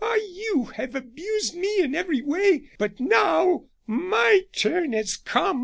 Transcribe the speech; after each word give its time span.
Ah! 0.03 0.15
you 0.15 0.71
have 0.77 0.95
abused 0.95 1.53
me 1.53 1.79
in 1.79 1.93
every 1.93 2.23
way; 2.23 2.71
but 2.79 2.99
now 2.99 3.65
my 3.85 4.45
turn 4.51 4.93
has 4.93 5.15
come!" 5.15 5.59